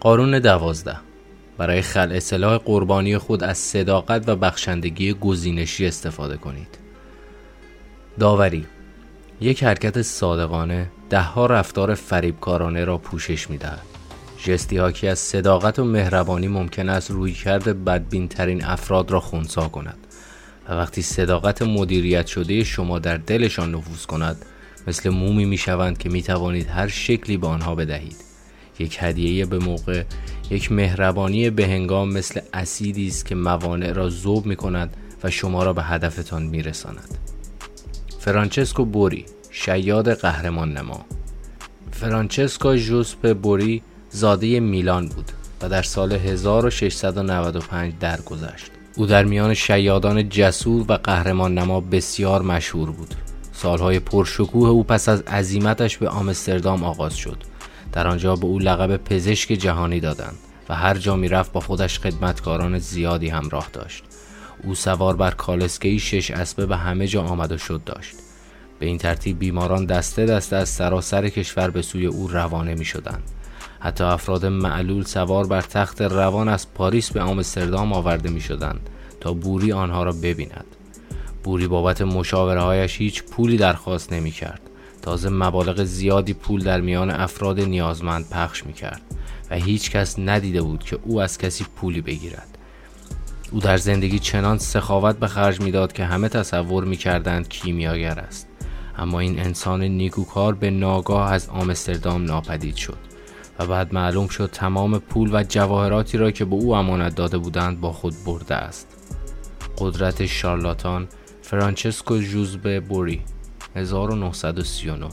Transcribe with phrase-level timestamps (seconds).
[0.00, 0.96] قارون دوازده.
[1.58, 6.78] برای خلع سلاح قربانی خود از صداقت و بخشندگی گزینشی استفاده کنید.
[8.18, 8.66] داوری.
[9.40, 13.82] یک حرکت صادقانه دهها رفتار فریبکارانه را پوشش می‌دهد.
[14.44, 19.68] جستی حاکی از صداقت و مهربانی ممکن است روی کرده بدبین ترین افراد را خونسا
[19.68, 19.98] کند
[20.68, 24.44] و وقتی صداقت مدیریت شده شما در دلشان نفوذ کند
[24.86, 28.27] مثل مومی می شوند که می توانید هر شکلی به آنها بدهید.
[28.78, 30.02] یک هدیه به موقع
[30.50, 35.62] یک مهربانی به هنگام مثل اسیدی است که موانع را ذوب می کند و شما
[35.62, 37.18] را به هدفتان می رساند.
[38.18, 41.06] فرانچسکو بوری شیاد قهرمان نما
[41.92, 48.70] فرانچسکو ژوسپ بوری زاده میلان بود و در سال 1695 درگذشت.
[48.96, 53.14] او در میان شیادان جسور و قهرمان نما بسیار مشهور بود.
[53.52, 57.36] سالهای پرشکوه او پس از عزیمتش به آمستردام آغاز شد.
[57.92, 60.38] در آنجا به او لقب پزشک جهانی دادند
[60.68, 64.04] و هر جا می رفت با خودش خدمتکاران زیادی همراه داشت.
[64.64, 68.16] او سوار بر کالسکهی شش اسبه به همه جا آمد و شد داشت.
[68.78, 73.22] به این ترتیب بیماران دسته دسته از سراسر کشور به سوی او روانه می شدند.
[73.80, 79.32] حتی افراد معلول سوار بر تخت روان از پاریس به آمستردام آورده می شدند تا
[79.32, 80.66] بوری آنها را ببیند.
[81.44, 84.67] بوری بابت مشاوره هایش هیچ پولی درخواست نمی کرد.
[85.08, 89.00] تازه مبالغ زیادی پول در میان افراد نیازمند پخش می کرد
[89.50, 92.58] و هیچ کس ندیده بود که او از کسی پولی بگیرد.
[93.52, 98.48] او در زندگی چنان سخاوت به خرج می‌داد که همه تصور می کردند کیمیاگر است.
[98.98, 102.98] اما این انسان نیکوکار به ناگاه از آمستردام ناپدید شد.
[103.58, 107.80] و بعد معلوم شد تمام پول و جواهراتی را که به او امانت داده بودند
[107.80, 108.86] با خود برده است
[109.78, 111.08] قدرت شارلاتان
[111.42, 113.22] فرانچسکو جوزپه بوری
[113.76, 115.08] 1939.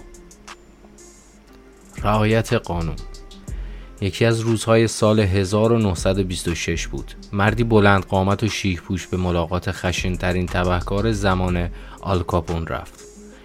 [2.03, 2.95] رعایت قانون.
[4.01, 7.11] یکی از روزهای سال 1926 بود.
[7.33, 11.69] مردی بلند قامت و شیک پوش به ملاقات خشنترین تبهکار زمان
[12.01, 12.99] آلکاپون رفت.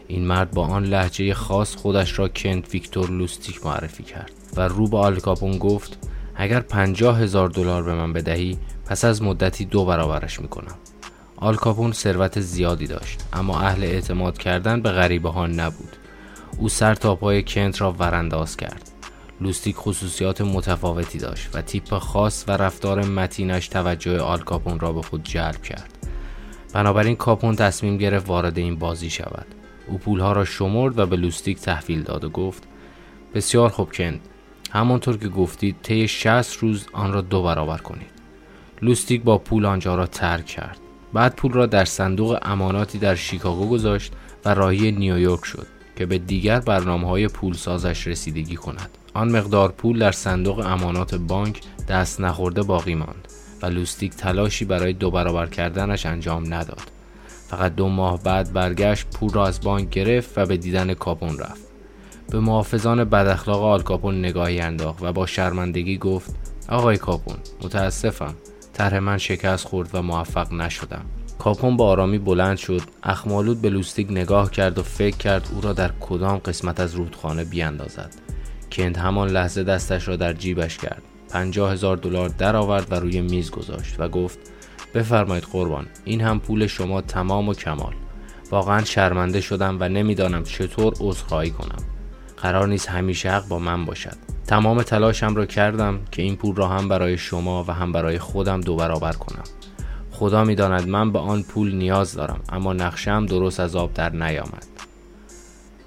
[0.06, 4.88] این مرد با آن لهجه خاص خودش را کنت ویکتور لوستیک معرفی کرد و رو
[4.88, 5.98] به آلکاپون گفت
[6.34, 10.74] اگر پنجاه هزار دلار به من بدهی پس از مدتی دو برابرش می‌کنم.
[11.42, 15.96] آلکاپون ثروت زیادی داشت اما اهل اعتماد کردن به غریبه ها نبود.
[16.58, 18.90] او سر تا پای کنت را ورانداز کرد.
[19.40, 25.24] لوستیک خصوصیات متفاوتی داشت و تیپ خاص و رفتار متینش توجه آلکاپون را به خود
[25.24, 25.98] جلب کرد.
[26.72, 29.46] بنابراین کاپون تصمیم گرفت وارد این بازی شود.
[29.86, 32.62] او پولها را شمرد و به لوستیک تحویل داد و گفت
[33.34, 34.20] بسیار خوب کنت
[34.70, 38.10] همانطور که گفتید طی 60 روز آن را دو برابر کنید.
[38.82, 40.78] لوستیک با پول آنجا را ترک کرد.
[41.12, 44.12] بعد پول را در صندوق اماناتی در شیکاگو گذاشت
[44.44, 45.66] و راهی نیویورک شد
[45.96, 48.98] که به دیگر برنامه های پول سازش رسیدگی کند.
[49.14, 53.28] آن مقدار پول در صندوق امانات بانک دست نخورده باقی ماند
[53.62, 56.92] و لوستیک تلاشی برای دو برابر کردنش انجام نداد.
[57.48, 61.70] فقط دو ماه بعد برگشت پول را از بانک گرفت و به دیدن کاپون رفت.
[62.30, 66.34] به محافظان بداخلاق آلکاپون نگاهی انداخت و با شرمندگی گفت
[66.68, 68.34] آقای کاپون متاسفم.
[68.80, 71.04] طرح من شکست خورد و موفق نشدم.
[71.38, 75.72] کاپون با آرامی بلند شد اخمالود به لوستیک نگاه کرد و فکر کرد او را
[75.72, 78.14] در کدام قسمت از رودخانه بیاندازد.
[78.72, 81.02] کند همان لحظه دستش را در جیبش کرد.
[81.30, 84.38] پنجاه هزار دلار درآورد و روی میز گذاشت و گفت
[84.94, 87.94] بفرمایید قربان این هم پول شما تمام و کمال.
[88.50, 91.82] واقعا شرمنده شدم و نمی‌دانم چطور عذرخواهی کنم.
[92.36, 94.29] قرار نیست همیشه حق با من باشد.
[94.46, 98.60] تمام تلاشم را کردم که این پول را هم برای شما و هم برای خودم
[98.60, 99.44] دو برابر کنم.
[100.10, 104.66] خدا می‌داند من به آن پول نیاز دارم اما نقشم درست از آب در نیامد.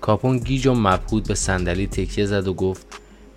[0.02, 2.88] کاپون گیج و مبهود به صندلی تکیه زد و گفت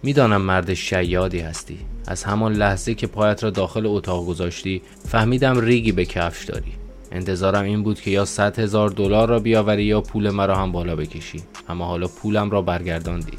[0.03, 1.79] می‌دانم مرد شیادی هستی.
[2.07, 6.73] از همان لحظه که پایت را داخل اتاق گذاشتی فهمیدم ریگی به کفش داری.
[7.13, 10.97] انتظارم این بود که یا 100 هزار دلار را بیاوری یا پول مرا هم بالا
[10.97, 11.43] بکشی.
[11.69, 13.33] اما حالا پولم را برگرداندی.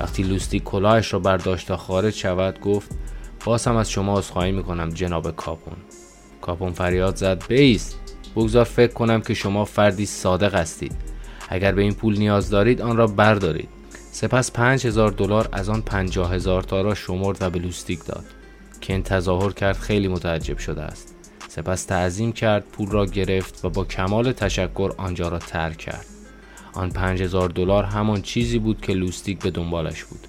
[0.00, 2.90] وقتی لوستی کلاهش را برداشت تا خارج شود گفت
[3.44, 5.76] باز هم از شما عذرخواهی می‌کنم جناب کاپون.
[6.40, 7.98] کاپون فریاد زد بیست.
[8.36, 10.94] بگذار فکر کنم که شما فردی صادق هستید.
[11.48, 13.68] اگر به این پول نیاز دارید آن را بردارید.
[14.12, 18.24] سپس پنج هزار دلار از آن پنجاه هزار تا را شمرد و به لوستیک داد
[18.86, 21.14] این تظاهر کرد خیلی متعجب شده است.
[21.48, 26.06] سپس تعظیم کرد پول را گرفت و با کمال تشکر آنجا را ترک کرد.
[26.74, 30.26] آن پنج هزار دلار همان چیزی بود که لوستیک به دنبالش بود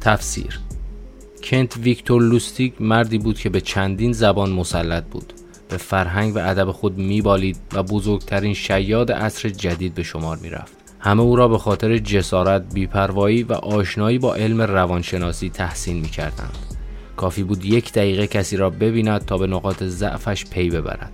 [0.00, 0.60] تفسیر
[1.44, 5.32] کنت ویکتور لوستیک مردی بود که به چندین زبان مسلط بود
[5.68, 11.22] به فرهنگ و ادب خود میبالید و بزرگترین شیاد عصر جدید به شمار می‌رفت همه
[11.22, 16.58] او را به خاطر جسارت، بیپروایی و آشنایی با علم روانشناسی تحسین می کردند.
[17.16, 21.12] کافی بود یک دقیقه کسی را ببیند تا به نقاط ضعفش پی ببرد.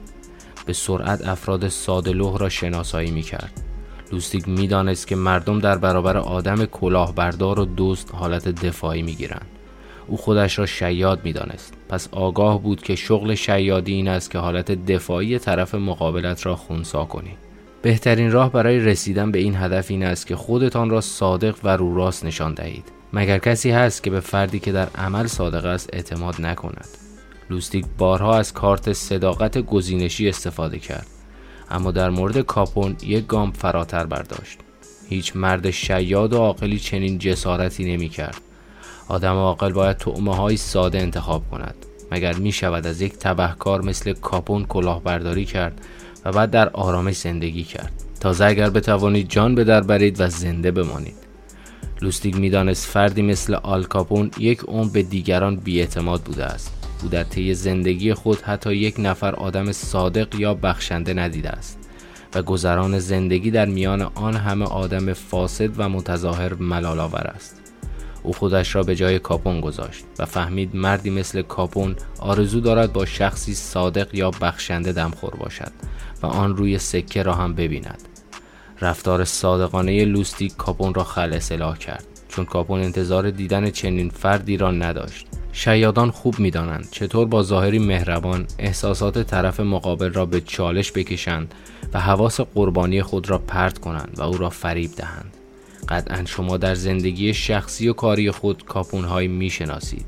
[0.67, 3.23] به سرعت افراد سادلوه را شناسایی می
[4.09, 4.15] کرد.
[4.15, 9.47] لوستیک می دانست که مردم در برابر آدم کلاهبردار و دوست حالت دفاعی می گیرند.
[10.07, 11.75] او خودش را شیاد می دانست.
[11.89, 17.05] پس آگاه بود که شغل شیادی این است که حالت دفاعی طرف مقابلت را خونسا
[17.05, 17.37] کنی.
[17.83, 21.95] بهترین راه برای رسیدن به این هدف این است که خودتان را صادق و رو
[21.95, 22.85] راست نشان دهید.
[23.13, 26.89] مگر کسی هست که به فردی که در عمل صادق است اعتماد نکند.
[27.51, 31.07] لوستیک بارها از کارت صداقت گزینشی استفاده کرد
[31.71, 34.59] اما در مورد کاپون یک گام فراتر برداشت.
[35.09, 38.41] هیچ مرد شیاد و عاقلی چنین جسارتی نمی کرد.
[39.09, 41.75] آدم عاقل باید تعمه های ساده انتخاب کند.
[42.13, 45.81] مگر می شود از یک تبهکار مثل کاپون کلاهبرداری کرد
[46.25, 50.71] و بعد در آرامش زندگی کرد؟ تازه اگر بتوانید جان به در برید و زنده
[50.71, 51.17] بمانید.
[52.03, 56.88] لوستیک می‌دانست فردی مثل آل کاپون یک عمر به دیگران بیاعتماد بوده است.
[57.03, 61.79] او در طی زندگی خود حتی یک نفر آدم صادق یا بخشنده ندیده است.
[62.35, 67.61] و گذران زندگی در میان آن همه آدم فاسد و متظاهر ملالآور است.
[68.23, 73.05] او خودش را به جای کاپون گذاشت و فهمید مردی مثل کاپون آرزو دارد با
[73.05, 75.73] شخصی صادق یا بخشنده دمخور باشد
[76.23, 78.03] و آن روی سکه را هم ببیند.
[78.81, 84.71] رفتار صادقانه لوستی کاپون را خل اصلاح کرد چون کاپون انتظار دیدن چنین فردی را
[84.71, 85.27] نداشت.
[85.53, 86.89] شیادان خوب می‌دانند.
[86.91, 91.55] چطور با ظاهری مهربان احساسات طرف مقابل را به چالش بکشند
[91.93, 95.35] و حواس قربانی خود را پرت کنند و او را فریب دهند.
[95.89, 100.07] قطعا شما در زندگی شخصی و کاری خود کاپونهایی می‌شناسید.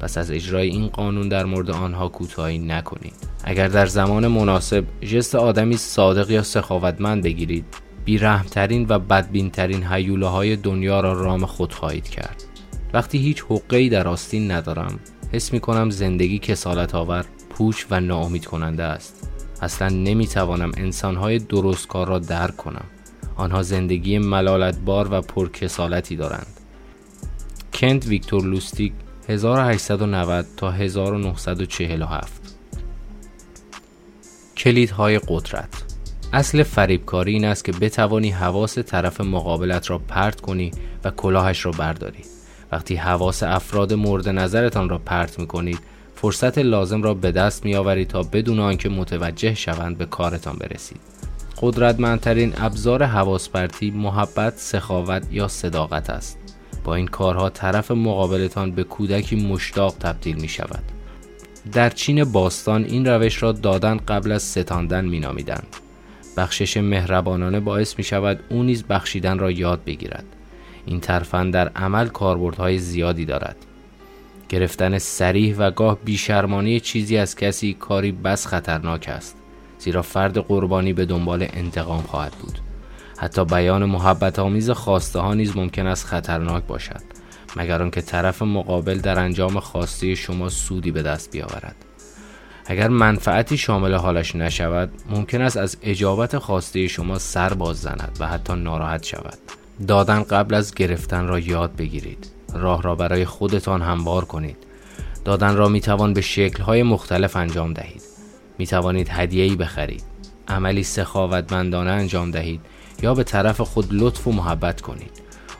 [0.00, 3.14] پس از اجرای این قانون در مورد آنها کوتاهی نکنید.
[3.44, 7.64] اگر در زمان مناسب جست آدمی صادق یا سخاوتمند بگیرید
[8.04, 12.47] بیرحمترین و بدبینترین حیوله های دنیا را رام خود خواهید کرد.
[12.92, 15.00] وقتی هیچ حقی در آستین ندارم
[15.32, 19.28] حس می کنم زندگی کسالت آور پوچ و ناامید کننده است.
[19.62, 22.84] اصلا نمی توانم انسانهای درست کار را درک کنم.
[23.36, 26.60] آنها زندگی ملالتبار و پرکسالتی دارند.
[27.74, 28.92] کنت ویکتور لوستیک
[29.28, 32.56] 1890 تا 1947
[34.56, 35.68] کلیدهای قدرت.
[36.32, 40.70] اصل فریبکاری این است که بتوانی حواس طرف مقابلت را پرت کنی
[41.04, 42.24] و کلاهش را برداری.
[42.72, 45.78] وقتی حواس افراد مورد نظرتان را پرت می کنید
[46.14, 51.00] فرصت لازم را به دست می آورید تا بدون آنکه متوجه شوند به کارتان برسید.
[51.62, 56.38] قدرتمندترین ابزار حواس پرتی محبت سخاوت یا صداقت است.
[56.84, 60.82] با این کارها طرف مقابلتان به کودکی مشتاق تبدیل می شود
[61.72, 65.76] در چین باستان این روش را دادن قبل از ستاندن می نامیدند.
[66.36, 70.24] بخشش مهربانانه باعث می شود نیز بخشیدن را یاد بگیرد.
[70.88, 73.56] این ترفند در عمل کاربردهای زیادی دارد.
[74.48, 79.36] گرفتن سریح و گاه بیشرمانی چیزی از کسی کاری بس خطرناک است
[79.78, 82.58] زیرا فرد قربانی به دنبال انتقام خواهد بود.
[83.18, 87.02] حتی بیان محبت آمیز خواسته ها نیز ممکن است خطرناک باشد
[87.56, 91.76] مگر آنکه طرف مقابل در انجام خواسته شما سودی به دست بیاورد.
[92.66, 98.26] اگر منفعتی شامل حالش نشود ممکن است از اجابت خواسته شما سر باز زند و
[98.26, 99.38] حتی ناراحت شود.
[99.86, 102.30] دادن قبل از گرفتن را یاد بگیرید.
[102.54, 104.56] راه را برای خودتان هموار کنید.
[105.24, 108.02] دادن را می توان به شکل‌های مختلف انجام دهید.
[108.58, 110.02] می توانید هدیه‌ای بخرید.
[110.48, 112.60] عملی سخاوتمندانه انجام دهید
[113.02, 115.10] یا به طرف خود لطف و محبت کنید.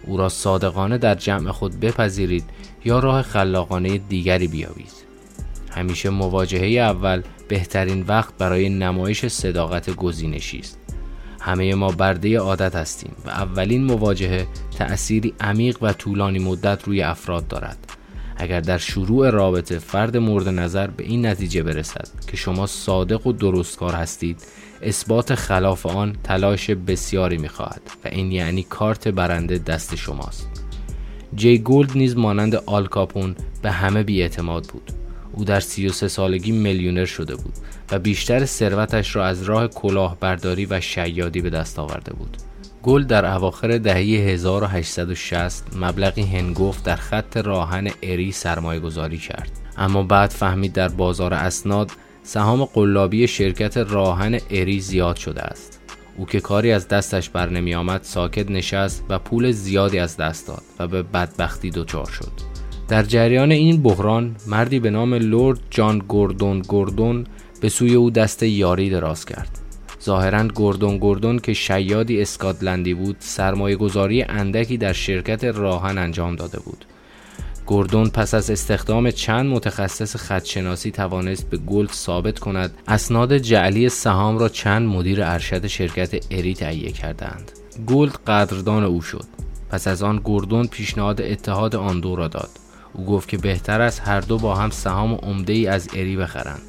[0.07, 2.45] او را صادقانه در جمع خود بپذیرید
[2.85, 4.93] یا راه خلاقانه دیگری بیابید.
[5.71, 10.78] همیشه مواجهه اول بهترین وقت برای نمایش صداقت گزینشی است.
[11.40, 14.47] همه ما برده عادت هستیم و اولین مواجهه
[14.78, 17.78] تأثیری عمیق و طولانی مدت روی افراد دارد.
[18.37, 23.33] اگر در شروع رابطه فرد مورد نظر به این نتیجه برسد که شما صادق و
[23.33, 24.42] درستکار هستید
[24.83, 30.49] اثبات خلاف آن تلاش بسیاری می‌خواهد و این یعنی کارت برنده دست شماست.
[31.35, 34.92] جی گولد نیز مانند آل کاپون به همه بیاعتماد بود.
[35.38, 37.54] او در 33 سالگی میلیونر شده بود
[37.90, 42.37] و بیشتر ثروتش را از راه کلاهبرداری و شیادی به دست آورده بود.
[42.83, 49.50] گل در اواخر دهه 1860 مبلغی هنگفت در خط راهن اری سرمایه گذاری کرد.
[49.76, 51.90] اما بعد فهمید در بازار اسناد
[52.23, 55.80] سهام قلابی شرکت راهن اری زیاد شده است.
[56.16, 60.49] او که کاری از دستش بر نمی آمد ساکت نشست و پول زیادی از دست
[60.49, 62.58] داد و به بدبختی دچار شد.
[62.88, 67.26] در جریان این بحران مردی به نام لورد جان گوردون گوردون
[67.61, 69.59] به سوی او دست یاری دراز کرد.
[70.04, 76.61] ظاهرا گردون گردون که شیادی اسکاتلندی بود سرمایه گذاری اندکی در شرکت راهن انجام داده
[76.61, 76.85] بود.
[77.66, 84.38] گردون پس از استخدام چند متخصص خط‌شناسی توانست به گلد ثابت کند اسناد جعلی سهام
[84.38, 87.52] را چند مدیر ارشد شرکت اری تهیه کردند.
[87.87, 89.25] گلد قدردان او شد.
[89.71, 92.50] پس از آن گردون پیشنهاد اتحاد آن دو را داد.
[92.99, 96.62] او گفت که بهتر است هر دو با هم سهام عمده ای از اری بخرند.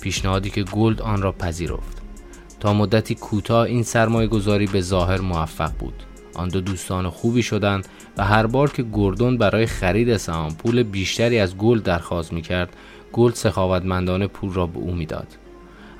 [0.00, 2.02] پیشنهادی که گلد آن را پذیرفت.
[2.60, 6.02] تا مدتی کوتاه این سرمایه گذاری به ظاهر موفق بود.
[6.34, 11.38] آن دو دوستان خوبی شدند و هر بار که گردون برای خرید سهام پول بیشتری
[11.38, 12.76] از گلد درخواست می‌کرد
[13.12, 15.28] گلد سخاوتمندانه پول را به او می‌داد.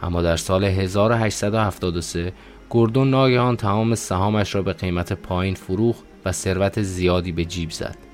[0.02, 2.32] اما در سال 1873
[2.70, 8.05] گردون ناگهان تمام سهامش را به قیمت پایین فروخت و ثروت زیادی به جیب زد.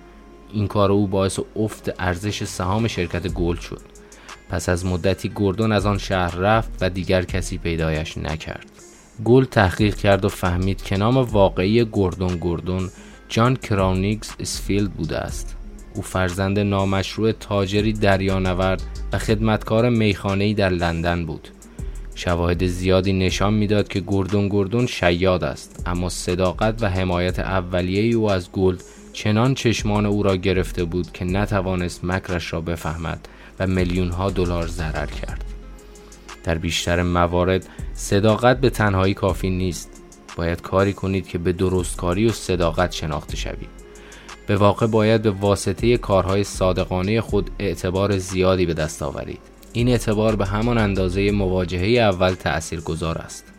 [0.53, 3.81] این کار او باعث افت ارزش سهام شرکت گلد شد.
[4.49, 8.67] پس از مدتی گردون از آن شهر رفت و دیگر کسی پیدایش نکرد.
[9.25, 12.91] گلد تحقیق کرد و فهمید که نام واقعی گردون گردون
[13.29, 15.57] جان کراونیگز اسفیلد بوده است.
[15.95, 18.83] او فرزند نامشروع تاجری دریانورد
[19.13, 21.49] و خدمتکار میخانه‌ای در لندن بود.
[22.15, 28.31] شواهد زیادی نشان می‌داد که گردون گردون شیاد است اما صداقت و حمایت اولیه او
[28.31, 28.83] از گلد
[29.13, 33.29] چنان چشمان او را گرفته بود که نتوانست مکرش را بفهمد
[33.59, 35.45] و میلیون ها دلار ضرر کرد.
[36.45, 39.91] در بیشتر موارد صداقت به تنهایی کافی نیست.
[40.37, 43.69] باید کاری کنید که به درستکاری و صداقت شناخته شوید.
[44.47, 49.41] به واقع باید به واسطه کارهای صادقانه خود اعتبار زیادی به دست آورید.
[49.73, 53.52] این اعتبار به همان اندازه مواجهه اول تأثیر گذار است.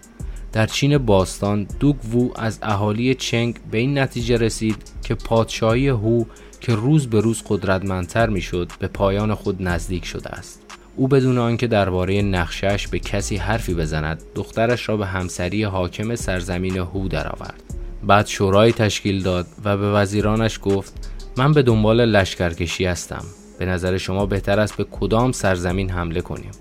[0.53, 6.23] در چین باستان دوگ وو از اهالی چنگ به این نتیجه رسید که پادشاهی هو
[6.61, 10.61] که روز به روز قدرتمندتر می‌شد به پایان خود نزدیک شده است.
[10.95, 16.77] او بدون آنکه درباره نقشش به کسی حرفی بزند دخترش را به همسری حاکم سرزمین
[16.77, 17.63] هو درآورد.
[18.03, 23.25] بعد شورای تشکیل داد و به وزیرانش گفت من به دنبال لشکرکشی هستم.
[23.59, 26.51] به نظر شما بهتر است به کدام سرزمین حمله کنیم؟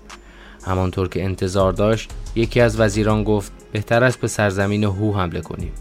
[0.65, 5.71] همانطور که انتظار داشت یکی از وزیران گفت بهتر است به سرزمین هو حمله کنیم.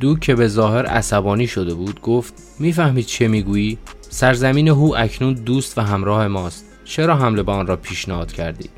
[0.00, 5.78] دو که به ظاهر عصبانی شده بود گفت می‌فهمید چه می‌گویی؟ سرزمین هو اکنون دوست
[5.78, 6.64] و همراه ماست.
[6.84, 8.70] چرا حمله به آن را پیشنهاد کردید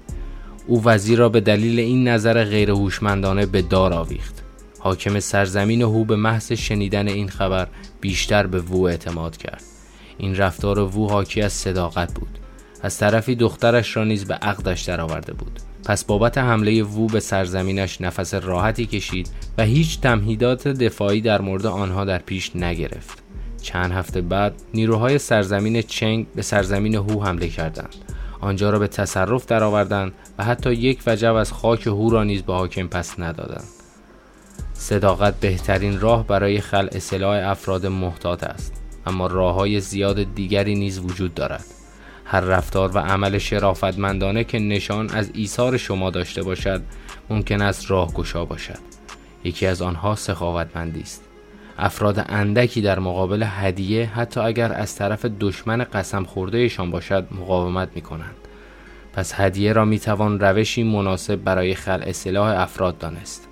[0.66, 4.42] او وزیر را به دلیل این نظر غیر هوشمندانه به دار آویخت.
[4.78, 7.68] حاکم سرزمین هو به محض شنیدن این خبر
[8.00, 9.62] بیشتر به وو اعتماد کرد.
[10.18, 12.38] این رفتار وو حاکی از صداقت بود.
[12.82, 15.60] از طرفی دخترش را نیز به عقدش درآورده بود.
[15.84, 21.66] پس بابت حمله وو به سرزمینش نفس راحتی کشید و هیچ تمهیدات دفاعی در مورد
[21.66, 23.22] آنها در پیش نگرفت.
[23.62, 27.94] چند هفته بعد نیروهای سرزمین چنگ به سرزمین هو حمله کردند.
[28.40, 32.52] آنجا را به تصرف درآوردند و حتی یک وجب از خاک هو را نیز به
[32.52, 33.68] حاکم پس ندادند.
[34.74, 38.72] صداقت بهترین راه برای خلع سلاح افراد محتاط است
[39.06, 41.64] اما راه های زیاد دیگری نیز وجود دارد.
[42.24, 46.82] هر رفتار و عمل شرافتمندانه که نشان از ایثار شما داشته باشد
[47.30, 48.78] ممکن است راهگشا باشد
[49.44, 51.24] یکی از آنها سخاوتمندی است
[51.78, 58.00] افراد اندکی در مقابل هدیه حتی اگر از طرف دشمن قسم خوردهشان باشد مقاومت می
[58.00, 58.36] کنند.
[59.12, 63.48] پس هدیه را می توان روشی مناسب برای خلع سلاح افراد دانست.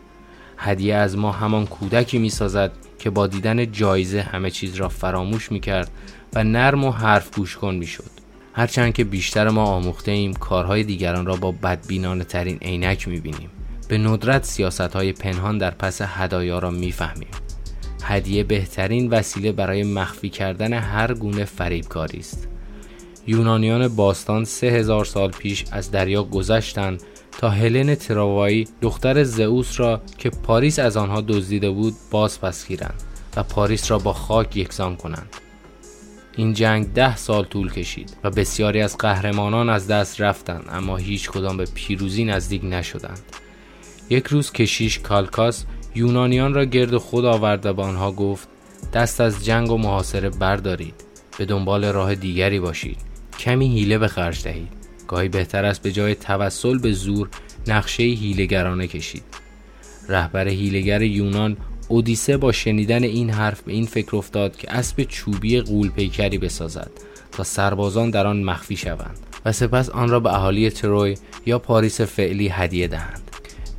[0.57, 5.53] هدیه از ما همان کودکی می سازد که با دیدن جایزه همه چیز را فراموش
[5.53, 5.91] می کرد
[6.35, 8.11] و نرم و حرف گوش کن می شد.
[8.52, 13.50] هرچند که بیشتر ما آموخته ایم کارهای دیگران را با بدبینانه ترین عینک می بینیم.
[13.88, 17.28] به ندرت سیاست های پنهان در پس هدایا را می فهمیم.
[18.02, 22.49] هدیه بهترین وسیله برای مخفی کردن هر گونه فریبکاری است.
[23.26, 27.02] یونانیان باستان سه هزار سال پیش از دریا گذشتند
[27.38, 33.02] تا هلن تروایی دختر زئوس را که پاریس از آنها دزدیده بود باز پس گیرند
[33.37, 35.37] و پاریس را با خاک یکسان کنند.
[36.40, 41.30] این جنگ ده سال طول کشید و بسیاری از قهرمانان از دست رفتند اما هیچ
[41.30, 43.20] کدام به پیروزی نزدیک نشدند.
[44.11, 48.49] یک روز کشیش کالکاس یونانیان را گرد خود آورد و به آنها گفت
[48.92, 50.94] دست از جنگ و محاصره بردارید
[51.38, 52.99] به دنبال راه دیگری باشید
[53.38, 54.73] کمی هیله به خرج دهید
[55.09, 57.28] گاهی بهتر است به جای توسل به زور
[57.66, 59.25] نقشه هیلگرانه کشید
[60.09, 61.56] رهبر هیلگر یونان
[61.90, 66.90] اودیسه با شنیدن این حرف به این فکر افتاد که اسب چوبی قول پیکری بسازد
[67.32, 71.16] تا سربازان در آن مخفی شوند و سپس آن را به اهالی تروی
[71.47, 73.30] یا پاریس فعلی هدیه دهند.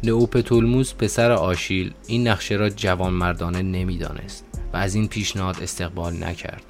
[0.04, 6.64] نئوپتولموس پسر آشیل این نقشه را جوان مردانه نمی‌دانست و از این پیشنهاد استقبال نکرد.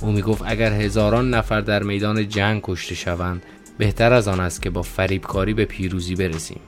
[0.00, 3.42] او می گفت اگر هزاران نفر در میدان جنگ کشته شوند
[3.78, 6.60] بهتر از آن است که با فریبکاری به پیروزی برسیم.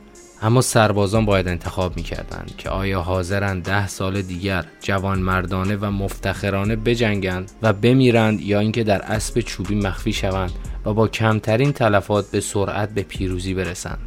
[0.43, 6.77] اما سربازان باید انتخاب می‌کردند که آیا حاضرند ده سال دیگر جوان مردانه و مفتخرانه
[6.77, 10.53] بجنگند و بمیرند یا اینکه در اسب چوبی مخفی شوند
[10.85, 13.99] و با کمترین تلفات به سرعت به پیروزی برسند.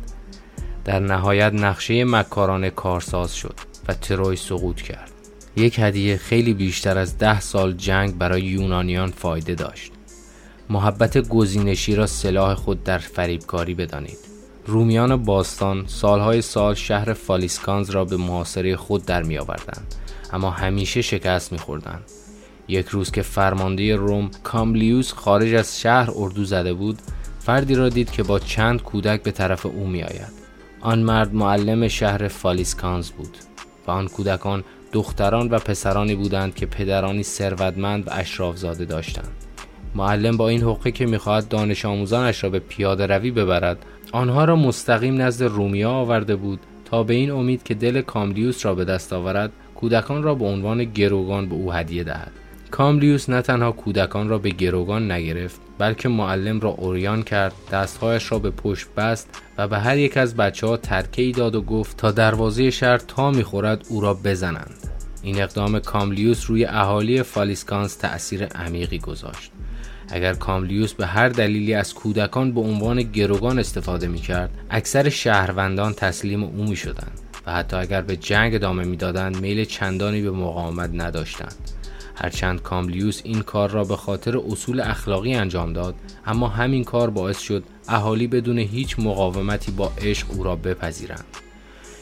[0.85, 3.55] در نهایت نقشه مکارانه کارساز شد
[3.87, 5.11] و تروی سقوط کرد.
[5.55, 9.91] یک هدیه خیلی بیشتر از ده سال جنگ برای یونانیان فایده داشت.
[10.69, 14.24] محبت گزینشی را سلاح خود در فریبکاری بدانید.
[14.67, 19.95] رومیان باستان سالهای سال شهر فالیسکانز را به محاصره خود در می آوردند
[20.33, 21.99] اما همیشه شکست می خوردن.
[22.67, 26.99] یک روز که فرمانده روم کاملیوس خارج از شهر اردو زده بود
[27.39, 30.33] فردی را دید که با چند کودک به طرف او می آید.
[30.81, 33.37] آن مرد معلم شهر فالیسکانز بود
[33.87, 39.31] و آن کودکان دختران و پسرانی بودند که پدرانی ثروتمند و اشرافزاده داشتند
[39.95, 44.55] معلم با این حقه که می‌خواهد دانش آموزانش را به پیاده روی ببرد آنها را
[44.55, 49.13] مستقیم نزد رومیا آورده بود تا به این امید که دل کاملیوس را به دست
[49.13, 52.31] آورد کودکان را به عنوان گروگان به او هدیه دهد.
[52.71, 58.39] کاملیوس نه تنها کودکان را به گروگان نگرفت بلکه معلم را اوریان کرد دستهایش را
[58.39, 61.97] به پشت بست و به هر یک از بچه ها ترکه ای داد و گفت
[61.97, 64.75] تا دروازه شهر تا می‌خورد او را بزنند.
[65.23, 69.51] این اقدام کاملیوس روی اهالی فالیسکانس تأثیر عمیقی گذاشت.
[70.09, 75.93] اگر کاملیوس به هر دلیلی از کودکان به عنوان گروگان استفاده می کرد اکثر شهروندان
[75.93, 80.89] تسلیم او می شدند و حتی اگر به جنگ ادامه می‌دادند میل چندانی به مقاومت
[80.93, 81.55] نداشتند.
[82.15, 85.95] هرچند کاملیوس این کار را به خاطر اصول اخلاقی انجام داد
[86.25, 91.25] اما همین کار باعث شد اهالی بدون هیچ مقاومتی با عشق او را بپذیرند.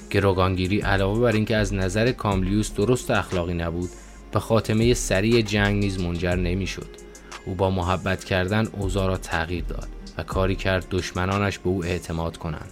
[0.10, 3.90] گروگانگیری علاوه بر اینکه از نظر کاملیوس درست اخلاقی نبود
[4.32, 7.03] به خاتمه سریع جنگ نیز منجر نمی‌شد.
[7.46, 12.38] او با محبت کردن اوضاع را تغییر داد و کاری کرد دشمنانش به او اعتماد
[12.38, 12.72] کنند.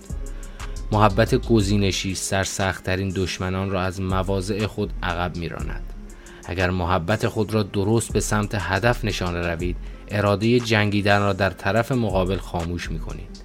[0.92, 5.94] محبت گزینشی سرسختترین دشمنان را از مواضع خود عقب میراند.
[6.46, 9.76] اگر محبت خود را درست به سمت هدف نشانه روید
[10.08, 13.42] اراده جنگیدن را در طرف مقابل خاموش می کنید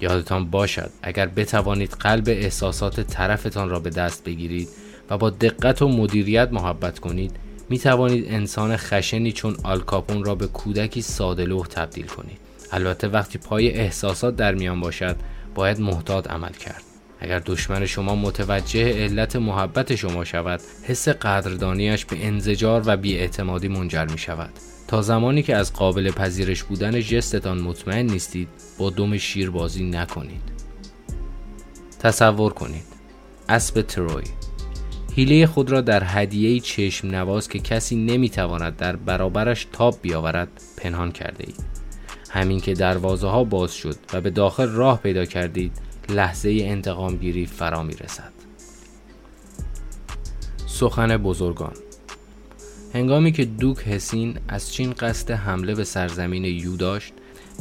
[0.00, 4.68] یادتان باشد اگر بتوانید قلب احساسات طرفتان را به دست بگیرید
[5.10, 7.36] و با دقت و مدیریت محبت کنید
[7.70, 12.38] می توانید انسان خشنی چون آلکاپون را به کودکی سادلوه تبدیل کنید.
[12.72, 15.16] البته وقتی پای احساسات در میان باشد
[15.54, 16.82] باید محتاط عمل کرد.
[17.20, 24.06] اگر دشمن شما متوجه علت محبت شما شود حس قدردانیش به انزجار و بیاعتمادی منجر
[24.06, 24.50] می شود
[24.88, 30.42] تا زمانی که از قابل پذیرش بودن جستتان مطمئن نیستید با دم شیر بازی نکنید.
[32.00, 32.84] تصور کنید.
[33.48, 34.39] اسب تروی.
[35.14, 41.12] هیله خود را در هدیه چشم نواز که کسی نمی‌تواند در برابرش تاب بیاورد پنهان
[41.12, 41.64] کرده اید
[42.30, 45.72] همین که دروازه ها باز شد و به داخل راه پیدا کردید
[46.08, 48.32] لحظه انتقام گیری فرا می رسد.
[50.66, 51.72] سخن بزرگان
[52.94, 57.12] هنگامی که دوک هسین از چین قصد حمله به سرزمین یو داشت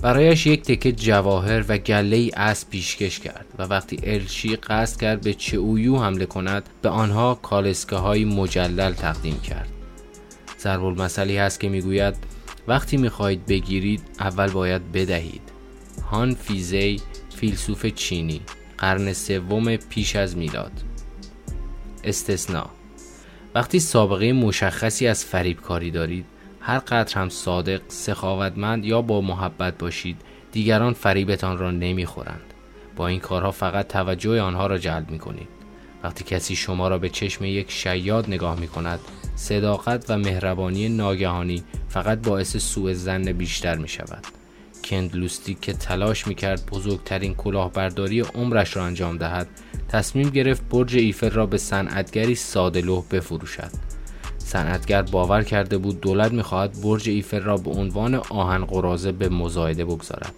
[0.01, 5.21] برایش یک تکه جواهر و گله ای اسب پیشکش کرد و وقتی الشی قصد کرد
[5.21, 9.69] به چئویو حمله کند به آنها کالسکه های مجلل تقدیم کرد.
[10.59, 12.15] ضرب المثلی هست که می‌گوید
[12.67, 15.41] وقتی می‌خواهید بگیرید اول باید بدهید.
[16.11, 17.01] هان فیزی
[17.35, 18.41] فیلسوف چینی
[18.77, 20.71] قرن سوم پیش از میلاد.
[22.03, 22.69] استثنا
[23.55, 26.25] وقتی سابقه مشخصی از فریبکاری دارید
[26.61, 32.53] هر قدر هم صادق، سخاوتمند یا با محبت باشید دیگران فریبتان را نمی‌خورند.
[32.95, 35.47] با این کارها فقط توجه آنها را جلب می کنید
[36.03, 38.99] وقتی کسی شما را به چشم یک شیاد نگاه می کند
[39.35, 44.23] صداقت و مهربانی ناگهانی فقط باعث سوء زن بیشتر می شود
[44.83, 49.47] کندلوستی که تلاش می‌کرد بزرگترین کلاهبرداری عمرش را انجام دهد
[49.89, 53.88] تصمیم گرفت برج ایفل را به صنعتگری ساده لوح بفروشد.
[54.49, 59.85] صنعتگر باور کرده بود دولت می‌خواهد برج ایفل را به عنوان آهن قرازه به مزایده
[59.85, 60.33] بگذارد.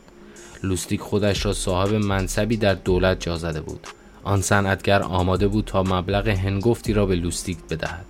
[0.64, 3.88] لوستیک خودش را صاحب منصبی در دولت جا زده بود.
[4.24, 8.06] آن صنعتگر آماده بود تا مبلغ هنگفتی را به لوستیک بدهد.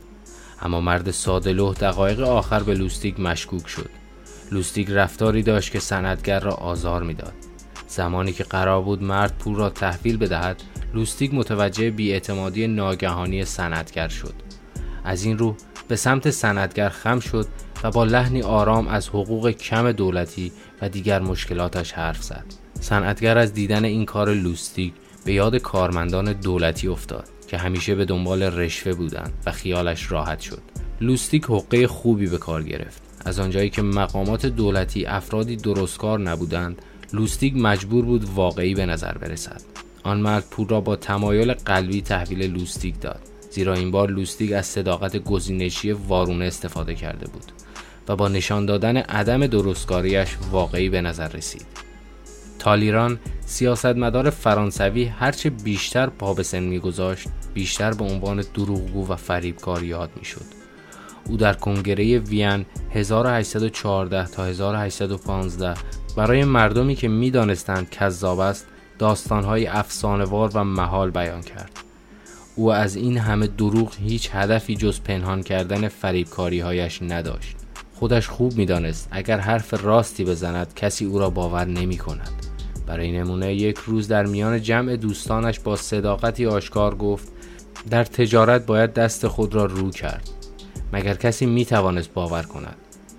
[0.62, 3.90] اما مرد ساده دقایق آخر به لوستیک مشکوک شد.
[4.52, 7.34] لوستیک رفتاری داشت که سندگر را آزار می‌داد.
[7.88, 10.62] زمانی که قرار بود مرد پول را تحویل بدهد
[10.94, 14.34] لوستیک متوجه بیاعتمادی ناگهانی سندگر شد.
[15.04, 15.56] از این رو
[15.92, 17.48] به سمت سندگر خم شد
[17.84, 20.52] و با لحنی آرام از حقوق کم دولتی
[20.82, 22.46] و دیگر مشکلاتش حرف زد.
[22.80, 24.94] صنعتگر از دیدن این کار لوستیک
[25.26, 30.62] به یاد کارمندان دولتی افتاد که همیشه به دنبال رشوه بودند و خیالش راحت شد.
[31.02, 33.02] لوستیک حقه خوبی به کار گرفت.
[33.26, 36.82] از آنجایی که مقامات دولتی افرادی درستکار نبودند
[37.14, 39.62] لوستیک مجبور بود واقعی به نظر برسد.
[40.04, 43.31] آن مرد پول را با تمایل قلبی تحویل لوستیک داد.
[43.52, 47.52] زیرا این بار لوستیک از صداقت گزینشی وارونه استفاده کرده بود
[48.08, 51.66] و با نشان دادن عدم درستکاریش واقعی به نظر رسید.
[52.60, 59.84] تالیران سیاستمدار فرانسوی هرچه بیشتر پا به سن میگذاشت بیشتر به عنوان دروغگو و فریبکار
[59.84, 60.46] یاد می‌شد.
[61.26, 65.74] او در کنگره وین 1814 تا 1815
[66.18, 68.68] برای مردمی که می‌دانستند کذاب است
[69.00, 71.81] داستانهای افسانهوار و محال بیان کرد.
[72.56, 77.56] او از این همه دروغ هیچ هدفی جز پنهان کردن فریبکاریهایش نداشت.
[77.94, 82.30] خودش خوب می‌دانست اگر حرف راستی بزند کسی او را باور نمی کند
[82.88, 87.28] برای نمونه یک روز در میان جمع دوستانش با صداقتی آشکار گفت
[87.90, 90.30] در تجارت باید دست خود را رو کرد.
[90.94, 92.76] مگر کسی می توانست باور کند؟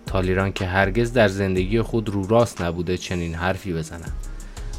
[0.07, 4.13] تالیران که هرگز در زندگی خود رو راست نبوده چنین حرفی بزند.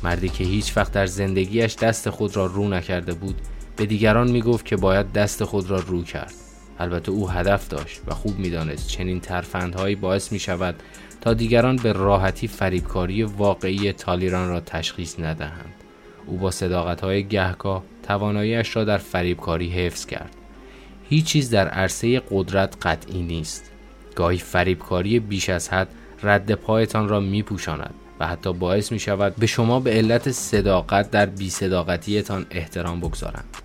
[0.03, 3.35] مردی که هیچ وقت در زندگیش دست خود را رو نکرده بود
[3.75, 6.33] به دیگران می گفت که باید دست خود را رو کرد.
[6.79, 10.75] البته او هدف داشت و خوب می‌دانست چنین ترفندهایی باعث می شود
[11.21, 15.73] تا دیگران به راحتی فریبکاری واقعی تالیران را تشخیص ندهند.
[16.25, 20.35] او با صداقتهای گهگاه تواناییش را در فریبکاری حفظ کرد.
[21.09, 23.71] هیچ چیز در عرصه قدرت قطعی نیست.
[24.15, 25.87] گاهی فریبکاری بیش از حد
[26.23, 31.11] رد پایتان را می پوشاند و حتی باعث می شود به شما به علت صداقت
[31.11, 33.62] در بی صداقتیتان احترام بگذارند.